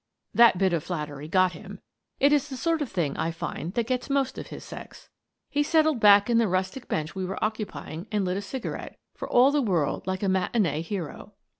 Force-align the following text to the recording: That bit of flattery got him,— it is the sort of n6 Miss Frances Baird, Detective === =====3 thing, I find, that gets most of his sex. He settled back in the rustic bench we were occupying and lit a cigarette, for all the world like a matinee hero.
That 0.33 0.57
bit 0.57 0.73
of 0.73 0.83
flattery 0.83 1.27
got 1.27 1.51
him,— 1.51 1.79
it 2.19 2.33
is 2.33 2.49
the 2.49 2.57
sort 2.57 2.81
of 2.81 2.87
n6 2.89 2.91
Miss 3.05 3.13
Frances 3.13 3.21
Baird, 3.21 3.29
Detective 3.29 3.37
=== 3.37 3.49
=====3 3.51 3.53
thing, 3.53 3.53
I 3.53 3.65
find, 3.65 3.73
that 3.75 3.85
gets 3.85 4.09
most 4.09 4.37
of 4.39 4.47
his 4.47 4.65
sex. 4.65 5.09
He 5.51 5.61
settled 5.61 5.99
back 5.99 6.27
in 6.27 6.37
the 6.39 6.47
rustic 6.47 6.87
bench 6.87 7.13
we 7.13 7.23
were 7.23 7.45
occupying 7.45 8.07
and 8.11 8.25
lit 8.25 8.35
a 8.37 8.41
cigarette, 8.41 8.97
for 9.13 9.29
all 9.29 9.51
the 9.51 9.61
world 9.61 10.07
like 10.07 10.23
a 10.23 10.27
matinee 10.27 10.81
hero. 10.81 11.33